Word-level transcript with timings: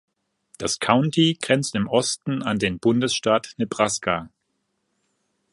Das 0.57 0.79
County 0.79 1.37
grenzt 1.39 1.75
im 1.75 1.87
Osten 1.87 2.41
an 2.41 2.57
den 2.57 2.79
Bundesstaat 2.79 3.53
Nebraska. 3.57 4.31